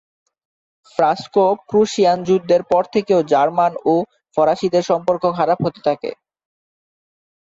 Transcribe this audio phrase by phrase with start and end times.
[0.95, 3.93] Franco-Prussian যুদ্ধের পর থেকে জার্মান ও
[4.37, 6.11] ফরাসিদের সম্পর্ক খারাপ হতে থাকে।